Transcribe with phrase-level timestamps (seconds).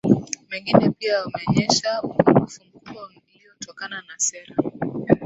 [0.49, 4.55] mengine pia yameonyesha upungufu mkubwa uliotokana na sera